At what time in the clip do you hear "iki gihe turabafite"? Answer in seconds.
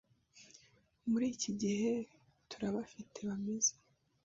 1.35-3.17